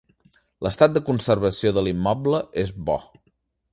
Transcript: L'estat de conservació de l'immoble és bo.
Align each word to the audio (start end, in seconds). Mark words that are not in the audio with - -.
L'estat 0.67 0.95
de 0.95 1.03
conservació 1.09 1.73
de 1.75 1.83
l'immoble 1.89 2.41
és 2.63 2.73
bo. 2.89 2.97